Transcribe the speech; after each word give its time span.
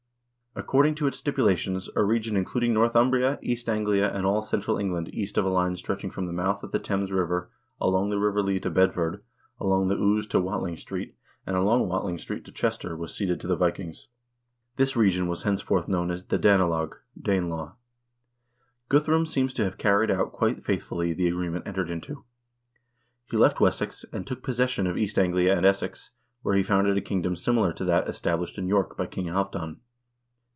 According 0.53 0.95
to 0.95 1.07
its 1.07 1.17
stipulations, 1.17 1.89
a 1.95 2.03
region 2.03 2.35
including 2.35 2.73
Northumbria, 2.73 3.39
East 3.41 3.69
Anglia, 3.69 4.09
and 4.11 4.25
all 4.25 4.41
central 4.43 4.77
England 4.77 5.09
east 5.15 5.37
of 5.37 5.45
a 5.45 5.49
line 5.49 5.77
stretching 5.77 6.11
from 6.11 6.25
the 6.25 6.33
mouth 6.33 6.61
of 6.61 6.73
the 6.73 6.77
Thames 6.79 7.09
River 7.09 7.49
along 7.79 8.09
the 8.09 8.19
River 8.19 8.41
Lea 8.43 8.59
to 8.59 8.69
Bedford, 8.69 9.23
along 9.61 9.87
the 9.87 9.95
Ouse 9.95 10.25
to 10.25 10.41
Watling 10.41 10.75
Street, 10.75 11.15
and 11.47 11.55
along 11.55 11.87
Watling 11.87 12.17
Street 12.17 12.43
to 12.43 12.51
Chester, 12.51 12.97
was 12.97 13.15
ceded 13.15 13.39
to 13.39 13.47
the 13.47 13.55
Vikings. 13.55 14.09
This 14.75 14.97
region 14.97 15.27
was 15.27 15.43
henceforth 15.43 15.87
known 15.87 16.11
as 16.11 16.25
the" 16.25 16.37
Danelag" 16.47 16.95
(Danelaw). 17.29 17.75
Guthrum 18.89 19.25
seems 19.25 19.53
to 19.53 19.63
have 19.63 19.77
carried 19.77 20.11
out 20.11 20.33
quite 20.33 20.65
faithfully 20.65 21.13
the 21.13 21.29
agreement 21.29 21.65
entered 21.65 21.89
into. 21.89 22.25
He 23.27 23.37
left 23.37 23.61
Wessex, 23.61 24.03
and 24.11 24.27
took 24.27 24.43
possession 24.43 24.85
of 24.85 24.97
East 24.97 25.17
Anglia 25.17 25.55
and 25.55 25.65
Essex, 25.65 26.11
where 26.41 26.57
he 26.57 26.61
founded 26.61 26.97
a 26.97 27.01
kingdom 27.01 27.37
similar 27.37 27.71
to 27.71 27.85
that 27.85 28.09
established 28.09 28.57
in 28.57 28.67
York 28.67 28.97
by 28.97 29.05
King 29.05 29.27
Halvdan. 29.27 29.77